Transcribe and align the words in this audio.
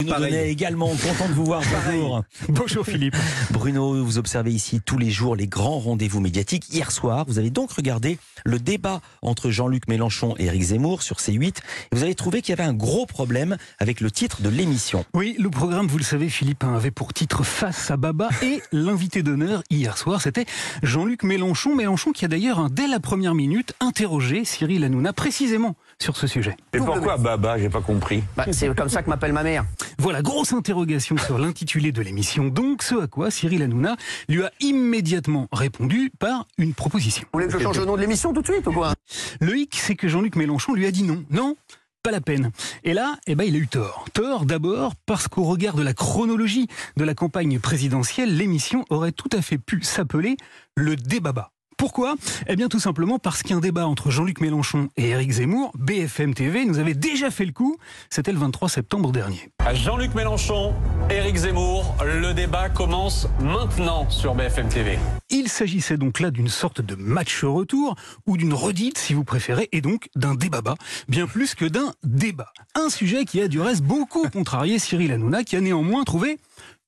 Bruno 0.00 0.14
Pareil. 0.14 0.32
Donnet 0.32 0.50
également, 0.50 0.88
content 0.88 1.28
de 1.28 1.34
vous 1.34 1.44
voir. 1.44 1.62
Bonjour. 1.84 2.24
Bonjour 2.48 2.86
Philippe. 2.86 3.16
Bruno, 3.50 4.02
vous 4.02 4.16
observez 4.16 4.50
ici 4.50 4.80
tous 4.80 4.96
les 4.96 5.10
jours 5.10 5.36
les 5.36 5.46
grands 5.46 5.78
rendez-vous 5.78 6.20
médiatiques. 6.20 6.72
Hier 6.72 6.90
soir, 6.90 7.26
vous 7.28 7.38
avez 7.38 7.50
donc 7.50 7.72
regardé 7.72 8.18
le 8.46 8.58
débat 8.58 9.02
entre 9.20 9.50
Jean-Luc 9.50 9.88
Mélenchon 9.88 10.34
et 10.38 10.46
Éric 10.46 10.62
Zemmour 10.62 11.02
sur 11.02 11.16
C8. 11.16 11.58
Et 11.92 11.96
vous 11.96 12.02
avez 12.02 12.14
trouvé 12.14 12.40
qu'il 12.40 12.56
y 12.56 12.58
avait 12.58 12.68
un 12.68 12.72
gros 12.72 13.04
problème 13.04 13.58
avec 13.78 14.00
le 14.00 14.10
titre 14.10 14.40
de 14.40 14.48
l'émission. 14.48 15.04
Oui, 15.12 15.36
le 15.38 15.50
programme, 15.50 15.86
vous 15.86 15.98
le 15.98 16.04
savez, 16.04 16.30
Philippe, 16.30 16.64
hein, 16.64 16.74
avait 16.74 16.90
pour 16.90 17.12
titre 17.12 17.44
Face 17.44 17.90
à 17.90 17.98
Baba 17.98 18.30
et 18.42 18.62
l'invité 18.72 19.22
d'honneur 19.22 19.62
hier 19.68 19.98
soir, 19.98 20.22
c'était 20.22 20.46
Jean-Luc 20.82 21.24
Mélenchon. 21.24 21.76
Mélenchon 21.76 22.12
qui 22.12 22.24
a 22.24 22.28
d'ailleurs, 22.28 22.70
dès 22.70 22.88
la 22.88 23.00
première 23.00 23.34
minute, 23.34 23.74
interrogé 23.80 24.46
Cyril 24.46 24.82
Hanouna 24.82 25.12
précisément 25.12 25.76
sur 25.98 26.16
ce 26.16 26.26
sujet. 26.26 26.56
Et 26.72 26.78
pourquoi 26.78 27.18
Baba? 27.18 27.58
J'ai 27.58 27.68
pas 27.68 27.82
compris. 27.82 28.22
Bah, 28.34 28.46
c'est 28.50 28.74
comme 28.74 28.88
ça 28.88 29.02
que 29.02 29.10
m'appelle 29.10 29.34
ma 29.34 29.42
mère. 29.42 29.66
Voilà, 30.00 30.22
grosse 30.22 30.54
interrogation 30.54 31.18
sur 31.18 31.38
l'intitulé 31.38 31.92
de 31.92 32.00
l'émission. 32.00 32.46
Donc, 32.46 32.82
ce 32.82 32.94
à 32.94 33.06
quoi 33.06 33.30
Cyril 33.30 33.62
Hanouna 33.62 33.96
lui 34.30 34.42
a 34.42 34.50
immédiatement 34.60 35.46
répondu 35.52 36.10
par 36.18 36.46
une 36.56 36.72
proposition. 36.72 37.26
Vous 37.34 37.38
voulez 37.38 37.52
que 37.52 37.58
je 37.58 37.62
change 37.62 37.78
le 37.78 37.84
nom 37.84 37.96
de 37.96 38.00
l'émission 38.00 38.32
tout 38.32 38.40
de 38.40 38.46
suite 38.46 38.66
ou 38.66 38.72
quoi? 38.72 38.94
Le 39.42 39.58
hic, 39.58 39.76
c'est 39.78 39.96
que 39.96 40.08
Jean-Luc 40.08 40.36
Mélenchon 40.36 40.72
lui 40.72 40.86
a 40.86 40.90
dit 40.90 41.02
non. 41.02 41.22
Non, 41.28 41.54
pas 42.02 42.12
la 42.12 42.22
peine. 42.22 42.50
Et 42.82 42.94
là, 42.94 43.18
eh 43.26 43.34
ben, 43.34 43.44
il 43.44 43.54
a 43.54 43.58
eu 43.58 43.68
tort. 43.68 44.06
Tort 44.14 44.46
d'abord 44.46 44.94
parce 45.04 45.28
qu'au 45.28 45.44
regard 45.44 45.74
de 45.74 45.82
la 45.82 45.92
chronologie 45.92 46.66
de 46.96 47.04
la 47.04 47.12
campagne 47.12 47.58
présidentielle, 47.58 48.34
l'émission 48.34 48.86
aurait 48.88 49.12
tout 49.12 49.28
à 49.34 49.42
fait 49.42 49.58
pu 49.58 49.82
s'appeler 49.82 50.38
le 50.76 50.96
débaba. 50.96 51.52
Pourquoi 51.80 52.16
Eh 52.46 52.56
bien 52.56 52.68
tout 52.68 52.78
simplement 52.78 53.18
parce 53.18 53.42
qu'un 53.42 53.58
débat 53.58 53.86
entre 53.86 54.10
Jean-Luc 54.10 54.42
Mélenchon 54.42 54.90
et 54.98 55.08
Éric 55.08 55.30
Zemmour, 55.30 55.72
BFM 55.78 56.34
TV, 56.34 56.66
nous 56.66 56.78
avait 56.78 56.92
déjà 56.92 57.30
fait 57.30 57.46
le 57.46 57.52
coup. 57.52 57.78
C'était 58.10 58.32
le 58.32 58.38
23 58.38 58.68
septembre 58.68 59.12
dernier. 59.12 59.48
Jean-Luc 59.72 60.14
Mélenchon, 60.14 60.74
Éric 61.08 61.36
Zemmour, 61.36 61.96
le 62.04 62.34
débat 62.34 62.68
commence 62.68 63.28
maintenant 63.40 64.10
sur 64.10 64.34
BFM 64.34 64.68
TV. 64.68 64.98
Il 65.30 65.48
s'agissait 65.48 65.96
donc 65.96 66.20
là 66.20 66.30
d'une 66.30 66.48
sorte 66.48 66.82
de 66.82 66.96
match 66.96 67.44
retour, 67.44 67.94
ou 68.26 68.36
d'une 68.36 68.52
redite 68.52 68.98
si 68.98 69.14
vous 69.14 69.24
préférez, 69.24 69.70
et 69.72 69.80
donc 69.80 70.10
d'un 70.14 70.34
débaba, 70.34 70.74
bien 71.08 71.26
plus 71.26 71.54
que 71.54 71.64
d'un 71.64 71.94
débat. 72.04 72.52
Un 72.74 72.90
sujet 72.90 73.24
qui 73.24 73.40
a 73.40 73.48
du 73.48 73.58
reste 73.58 73.84
beaucoup 73.84 74.28
contrarié 74.32 74.78
Cyril 74.78 75.12
Hanouna, 75.12 75.44
qui 75.44 75.56
a 75.56 75.62
néanmoins 75.62 76.04
trouvé 76.04 76.36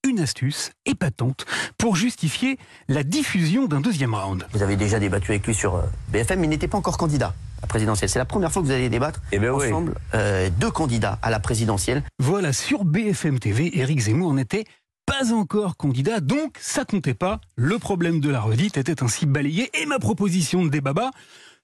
une 0.08 0.18
astuce 0.18 0.72
épatante 0.84 1.46
pour 1.78 1.94
justifier 1.96 2.58
la 2.88 3.04
diffusion 3.04 3.66
d'un 3.66 3.80
deuxième 3.80 4.14
round. 4.14 4.44
Vous 4.52 4.62
avez 4.62 4.76
déjà 4.76 4.98
débattu 4.98 5.30
avec 5.30 5.46
lui 5.46 5.54
sur 5.54 5.76
euh, 5.76 5.82
BFM, 6.08 6.40
mais 6.40 6.46
il 6.46 6.50
n'était 6.50 6.68
pas 6.68 6.78
encore 6.78 6.98
candidat 6.98 7.34
à 7.58 7.62
la 7.62 7.66
présidentielle. 7.68 8.10
C'est 8.10 8.18
la 8.18 8.24
première 8.24 8.50
fois 8.50 8.62
que 8.62 8.66
vous 8.66 8.72
allez 8.72 8.88
débattre 8.88 9.20
Eh 9.30 9.38
ben 9.38 9.50
oui. 9.50 9.66
ensemble 9.66 9.94
euh, 10.14 10.50
deux 10.58 10.70
candidats 10.72 11.18
à 11.22 11.30
la 11.30 11.38
présidentielle. 11.38 12.02
Voilà, 12.18 12.52
sur 12.52 12.84
BFM 12.84 13.38
TV, 13.38 13.78
Éric 13.78 14.00
Zemmour 14.00 14.34
n'était 14.34 14.64
pas 15.06 15.32
encore 15.32 15.76
candidat, 15.76 16.20
donc 16.20 16.56
ça 16.60 16.84
comptait 16.84 17.14
pas. 17.14 17.40
Le 17.54 17.78
problème 17.78 18.20
de 18.20 18.28
la 18.28 18.40
redite 18.40 18.76
était 18.78 19.02
ainsi 19.04 19.26
balayé 19.26 19.70
et 19.80 19.86
ma 19.86 19.98
proposition 20.00 20.64
de 20.64 20.68
débaba 20.68 21.10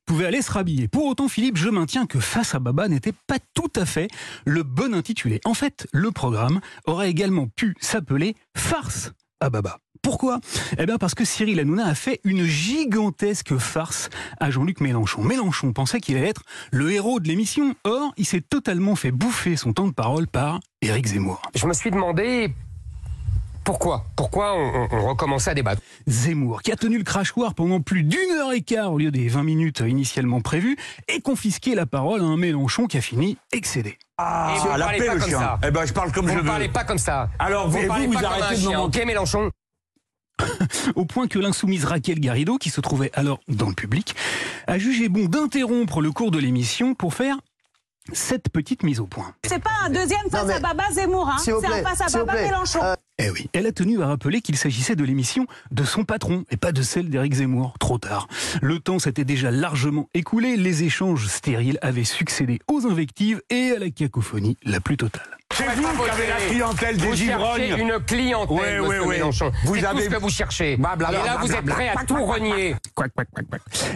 pouvait 0.08 0.26
aller 0.26 0.40
se 0.40 0.50
rhabiller. 0.50 0.88
Pour 0.88 1.04
autant, 1.04 1.28
Philippe, 1.28 1.58
je 1.58 1.68
maintiens 1.68 2.06
que 2.06 2.18
Face 2.18 2.54
à 2.54 2.58
Baba 2.58 2.88
n'était 2.88 3.12
pas 3.26 3.36
tout 3.52 3.70
à 3.76 3.84
fait 3.84 4.08
le 4.46 4.62
bon 4.62 4.94
intitulé. 4.94 5.38
En 5.44 5.52
fait, 5.52 5.86
le 5.92 6.10
programme 6.10 6.60
aurait 6.86 7.10
également 7.10 7.46
pu 7.46 7.74
s'appeler 7.80 8.34
Farce 8.56 9.12
à 9.40 9.50
Baba. 9.50 9.78
Pourquoi? 10.00 10.40
Eh 10.78 10.86
bien 10.86 10.96
parce 10.96 11.14
que 11.14 11.24
Cyril 11.24 11.60
Hanouna 11.60 11.86
a 11.86 11.94
fait 11.94 12.20
une 12.24 12.44
gigantesque 12.44 13.58
farce 13.58 14.08
à 14.40 14.50
Jean-Luc 14.50 14.80
Mélenchon. 14.80 15.22
Mélenchon 15.22 15.74
pensait 15.74 16.00
qu'il 16.00 16.16
allait 16.16 16.28
être 16.28 16.42
le 16.72 16.90
héros 16.90 17.20
de 17.20 17.28
l'émission. 17.28 17.74
Or, 17.84 18.12
il 18.16 18.24
s'est 18.24 18.40
totalement 18.40 18.96
fait 18.96 19.10
bouffer 19.10 19.56
son 19.56 19.74
temps 19.74 19.88
de 19.88 19.92
parole 19.92 20.26
par 20.26 20.60
Éric 20.80 21.08
Zemmour. 21.08 21.42
Je 21.54 21.66
me 21.66 21.74
suis 21.74 21.90
demandé 21.90 22.54
pourquoi, 23.69 24.05
pourquoi 24.16 24.55
on, 24.55 24.74
on- 24.74 24.88
on 24.92 25.08
recommençait 25.08 25.50
à 25.50 25.55
débattre? 25.55 25.83
Zemmour, 26.06 26.62
qui 26.62 26.72
a 26.72 26.77
tenu 26.77 26.97
le 26.97 27.05
crachoir 27.05 27.55
pendant 27.55 27.80
plus 27.83 28.02
d'une 28.02 28.30
heure 28.33 28.52
et 28.52 28.62
quart 28.62 28.91
au 28.94 28.97
lieu 28.98 29.10
des 29.10 29.28
20 29.28 29.42
minutes 29.42 29.82
initialement 29.87 30.41
prévues, 30.41 30.78
et 31.06 31.20
confisqué 31.20 31.75
la 31.75 31.84
parole 31.84 32.22
à 32.22 32.25
un 32.25 32.38
Mélenchon 32.38 32.87
qui 32.87 32.97
a 32.97 33.03
fini 33.03 33.37
excédé. 33.53 33.98
Ah, 34.16 34.54
Et 34.56 34.59
vous 34.60 34.69
la 34.69 34.78
parlez 34.87 34.98
paix 35.00 35.06
pas 35.06 35.15
le 35.15 35.20
comme 35.20 35.28
chien. 35.28 35.38
ça. 35.38 35.59
Eh 35.66 35.70
ben, 35.70 35.84
je 35.84 35.92
parle 35.92 36.12
comme 36.12 36.25
Vous 36.25 36.32
je 36.32 36.37
ne 36.38 36.41
veux. 36.41 36.47
parlez 36.47 36.69
pas 36.70 36.84
comme 36.84 36.97
ça. 36.98 37.28
Alors, 37.38 37.69
vous 37.69 37.78
vous, 37.78 37.87
parlez 37.87 38.06
vous, 38.06 38.15
pas 38.15 38.19
vous 38.20 38.25
comme 38.25 38.34
un 38.34 38.42
arrêtez 38.47 38.62
de 38.62 38.69
me 38.69 38.76
ok 38.78 39.04
Mélenchon? 39.04 39.50
Au 40.97 41.04
point 41.04 41.28
que 41.28 41.38
l'insoumise 41.38 41.84
Raquel 41.84 42.21
Garrido, 42.21 42.56
qui 42.56 42.71
se 42.71 42.81
trouvait 42.81 43.10
alors 43.15 43.38
dans 43.48 43.69
le 43.69 43.75
public, 43.75 44.15
a 44.66 44.78
jugé 44.78 45.10
bon 45.10 45.26
d'interrompre 45.26 46.00
le 46.00 46.10
cours 46.10 46.31
de 46.31 46.38
l'émission 46.38 46.94
pour 46.94 47.12
faire 47.12 47.37
cette 48.15 48.48
petite 48.48 48.82
mise 48.82 48.98
au 49.00 49.06
point. 49.06 49.34
C'est 49.47 49.62
pas 49.62 49.71
un 49.84 49.91
deuxième 49.91 50.31
face 50.31 50.47
mais- 50.47 50.54
à 50.54 50.60
Baba 50.60 50.84
Zemmour, 50.92 51.28
hein. 51.28 51.37
Vous 51.38 51.44
c'est 51.60 51.66
un 51.66 51.82
face 51.82 52.00
à 52.00 52.19
vous 52.19 52.25
Baba. 52.25 52.41
Mélenchon. 52.41 52.81
Eh. 53.18 53.30
Elle 53.52 53.66
a 53.66 53.72
tenu 53.72 54.00
à 54.02 54.06
rappeler 54.06 54.40
qu'il 54.40 54.56
s'agissait 54.56 54.96
de 54.96 55.04
l'émission 55.04 55.46
de 55.70 55.84
son 55.84 56.04
patron 56.04 56.44
et 56.50 56.56
pas 56.56 56.72
de 56.72 56.82
celle 56.82 57.08
d'Éric 57.08 57.34
Zemmour. 57.34 57.74
Trop 57.78 57.98
tard. 57.98 58.28
Le 58.62 58.78
temps 58.78 58.98
s'était 58.98 59.24
déjà 59.24 59.50
largement 59.50 60.08
écoulé, 60.14 60.56
les 60.56 60.84
échanges 60.84 61.26
stériles 61.26 61.78
avaient 61.82 62.04
succédé 62.04 62.60
aux 62.68 62.86
invectives 62.86 63.42
et 63.50 63.72
à 63.72 63.78
la 63.78 63.90
cacophonie 63.90 64.56
la 64.64 64.80
plus 64.80 64.96
totale. 64.96 65.38
C'est 65.58 65.74
vous 65.74 66.04
qui 66.04 66.10
avez 66.10 66.26
la 66.28 66.36
clientèle 66.36 66.96
Vous 66.98 67.10
des 67.16 67.24
ivrognes. 67.24 67.74
une 67.78 67.98
clientèle, 68.06 68.80
ouais. 68.80 69.04
Mélenchon. 69.06 69.50
Vous 69.64 69.74
C'est 69.74 69.84
avez- 69.84 70.04
tout 70.04 70.10
ce 70.12 70.16
que 70.16 70.20
vous 70.22 70.28
cherchez. 70.30 70.76
Blablabla, 70.76 71.20
Et 71.20 71.24
là, 71.24 71.36
vous 71.41 71.50
êtes 71.52 71.66
prêt 71.66 71.88
à 71.88 72.04
tout 72.04 72.24
renier. 72.24 72.76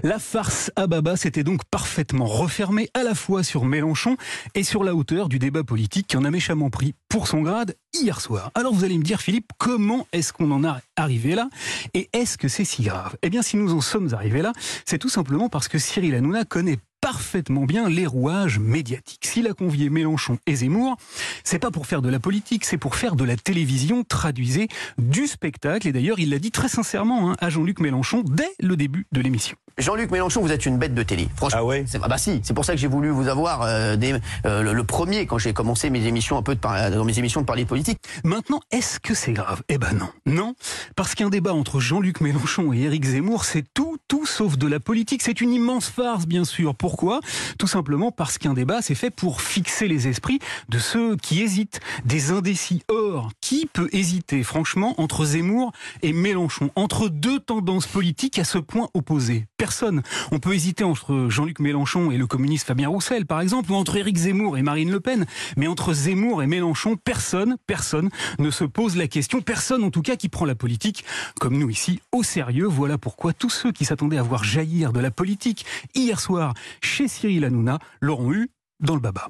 La 0.03 0.19
farce 0.19 0.73
à 0.75 0.89
Baba 0.89 1.17
s'était 1.17 1.45
donc 1.45 1.61
parfaitement 1.71 2.25
refermée 2.25 2.89
à 2.95 3.05
la 3.05 3.15
fois 3.15 3.45
sur 3.45 3.65
Mélenchon 3.65 4.17
et 4.57 4.65
sur 4.65 4.83
la 4.83 4.95
hauteur 4.97 5.29
du 5.29 5.39
débat 5.39 5.63
politique 5.63 6.09
qui 6.09 6.17
en 6.17 6.25
a 6.25 6.31
méchamment 6.33 6.69
pris 6.71 6.95
pour 7.09 7.29
son 7.29 7.43
grade 7.43 7.77
hier 7.95 8.21
soir. 8.21 8.51
Alors 8.57 8.75
vous 8.75 8.83
allez 8.85 8.99
me 8.99 9.05
dire, 9.05 9.21
Philippe, 9.21 9.51
comment 9.59 10.07
est-ce 10.13 10.33
qu'on 10.33 10.51
en 10.51 10.65
est 10.65 10.81
arrivé 10.97 11.37
là 11.37 11.49
Et 11.95 12.09
est-ce 12.13 12.39
que 12.39 12.49
c'est 12.49 12.65
si 12.65 12.83
grave? 12.83 13.15
Eh 13.23 13.31
bien, 13.31 13.43
si 13.43 13.57
nous 13.57 13.73
en 13.73 13.81
sommes 13.81 14.13
arrivés 14.15 14.43
là, 14.43 14.53
c'est 14.85 14.99
tout 14.99 15.09
simplement 15.09 15.49
parce 15.49 15.69
que 15.69 15.79
Cyril 15.79 16.15
Hanouna 16.17 16.45
connaît 16.45 16.79
parfaitement 17.13 17.67
bien 17.67 17.91
les 17.91 18.07
rouages 18.07 18.59
médiatiques. 18.59 19.27
S'il 19.27 19.47
a 19.47 19.53
convié 19.53 19.91
Mélenchon 19.91 20.39
et 20.47 20.57
Zemmour, 20.57 20.97
c'est 21.45 21.59
pas 21.59 21.71
pour 21.71 21.87
faire 21.87 22.01
de 22.01 22.09
la 22.09 22.19
politique, 22.19 22.65
c'est 22.65 22.79
pour 22.79 22.95
faire 22.95 23.17
de 23.17 23.25
la 23.25 23.37
télévision, 23.37 24.03
traduisez 24.03 24.69
du 24.97 25.27
spectacle. 25.27 25.87
Et 25.87 25.93
d'ailleurs, 25.93 26.19
il 26.19 26.31
l'a 26.31 26.39
dit 26.39 26.53
très 26.53 26.69
sincèrement 26.69 27.31
hein, 27.31 27.37
à 27.39 27.51
Jean-Luc 27.51 27.81
Mélenchon 27.81 28.23
dès 28.25 28.49
le 28.61 28.79
début 28.79 29.07
de 29.13 29.21
l'émission. 29.21 29.59
Jean-Luc 29.79 30.11
Mélenchon, 30.11 30.41
vous 30.43 30.53
êtes 30.53 30.67
une 30.67 30.79
bête 30.79 30.95
de 30.95 31.03
télé. 31.03 31.29
Franchement. 31.37 31.59
Ah 31.61 31.65
ouais 31.65 31.85
c'est- 31.87 31.99
bah 31.99 32.19
si, 32.19 32.41
c'est 32.43 32.55
pour 32.55 32.65
ça 32.65 32.75
que 32.75 32.79
j'ai 32.79 32.89
voulu 32.89 33.09
vous 33.11 33.29
avoir 33.29 33.63
euh, 33.63 33.97
dès, 33.97 34.15
euh, 34.47 34.63
le, 34.63 34.73
le 34.73 34.85
premier 34.85 35.27
quand 35.27 35.39
j'ai 35.39 35.53
commencé 35.53 35.89
mes 35.91 36.07
émissions 36.07 36.37
un 36.37 36.43
peu 36.43 36.55
de 36.55 36.61
par- 36.61 36.91
dans 36.91 37.05
mes 37.05 37.19
émissions 37.19 37.41
de 37.41 37.47
parler 37.47 37.65
politique. 37.65 37.99
Maintenant, 38.25 38.61
est-ce 38.71 39.01
que 39.01 39.15
c'est 39.15 39.33
grave? 39.33 39.63
Eh 39.69 39.79
ben 39.79 39.93
non. 39.93 40.09
Non, 40.27 40.55
parce 40.97 41.15
qu'un 41.15 41.31
débat 41.31 41.55
entre 41.55 41.81
Jean-Luc 41.81 42.21
Mélenchon 42.21 42.73
et 42.73 42.81
Éric 42.83 43.05
Zemmour, 43.05 43.45
c'est 43.45 43.65
tout, 43.75 43.97
tout 44.09 44.27
sauf 44.27 44.59
de 44.59 44.67
la 44.67 44.81
politique. 44.81 45.23
C'est 45.23 45.41
une 45.41 45.53
immense 45.53 45.89
farce, 45.89 46.27
bien 46.27 46.45
sûr. 46.45 46.75
Pourquoi? 46.75 47.21
Tout 47.59 47.67
simplement 47.67 48.11
parce 48.13 48.39
qu'un 48.39 48.55
débat, 48.55 48.83
c'est 48.83 48.95
fait 48.95 49.11
pour 49.11 49.41
fixer 49.41 49.89
les 49.89 50.09
esprits 50.09 50.39
de 50.69 50.79
ceux 50.79 51.17
qui 51.17 51.41
hésitent, 51.43 51.81
des 52.05 52.31
indécis. 52.31 52.83
Or, 52.89 53.31
qui 53.41 53.67
peut 53.73 53.89
hésiter, 53.93 54.43
franchement, 54.43 54.95
entre 54.99 55.25
Zemmour 55.25 55.73
et 56.03 56.13
Mélenchon? 56.13 56.71
Entre 56.77 57.09
deux 57.09 57.41
tendances 57.41 57.87
politiques 57.87 58.39
à 58.39 58.45
ce 58.45 58.59
point 58.59 58.89
opposées 58.95 59.47
Personne. 59.67 60.03
On 60.33 60.41
peut 60.41 60.55
hésiter 60.55 60.83
entre 60.83 61.29
Jean-Luc 61.29 61.61
Mélenchon 61.61 62.11
et 62.11 62.17
le 62.17 62.27
communiste 62.27 62.67
Fabien 62.67 62.89
Roussel, 62.89 63.27
par 63.27 63.41
exemple, 63.41 63.71
ou 63.71 63.77
entre 63.77 63.95
Éric 63.97 64.17
Zemmour 64.17 64.59
et 64.59 64.63
Marine 64.63 64.91
Le 64.91 64.99
Pen. 64.99 65.25
Mais 65.57 65.69
entre 65.69 65.93
Zemmour 65.93 66.43
et 66.43 66.49
Mélenchon, 66.49 66.97
personne, 66.97 67.55
personne 67.69 68.11
ne 68.41 68.51
se 68.51 68.65
pose 68.65 68.97
la 68.97 69.07
question. 69.07 69.41
Personne, 69.41 69.85
en 69.85 69.93
tout 69.93 70.03
cas, 70.03 70.17
qui 70.17 70.29
prend 70.29 70.47
la 70.47 70.57
politique, 70.57 71.05
comme 71.39 71.57
nous 71.57 71.71
ici, 71.71 72.01
au 72.11 72.25
sérieux. 72.25 72.67
Voilà 72.67 72.99
pourquoi 72.99 73.33
tous 73.35 73.51
ceux 73.51 73.71
qui 73.71 73.85
s'attendaient 73.85 74.19
à 74.19 74.23
voir 74.25 74.43
jaillir 74.43 74.93
de 74.93 74.99
la 74.99 75.13
politique 75.13 75.65
hier 75.95 76.19
soir 76.19 76.55
chez 76.81 77.07
Cyril 77.07 77.45
Hanouna 77.45 77.79
l'auront 78.01 78.33
eu 78.33 78.51
dans 78.81 78.95
le 78.97 79.01
baba. 79.01 79.29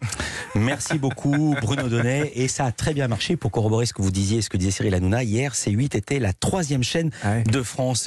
Merci 0.54 0.98
beaucoup 0.98 1.54
Bruno 1.60 1.86
Donnet 1.90 2.32
et 2.36 2.48
ça 2.48 2.64
a 2.64 2.72
très 2.72 2.94
bien 2.94 3.06
marché 3.06 3.36
pour 3.36 3.50
corroborer 3.50 3.84
ce 3.84 3.92
que 3.92 4.00
vous 4.00 4.10
disiez, 4.10 4.40
ce 4.40 4.48
que 4.48 4.56
disait 4.56 4.70
Cyril 4.70 4.94
Hanouna 4.94 5.24
hier. 5.24 5.52
C8 5.52 5.94
était 5.94 6.18
la 6.20 6.32
troisième 6.32 6.82
chaîne 6.82 7.10
Ouais. 7.22 7.42
de 7.42 7.62
France. 7.62 8.00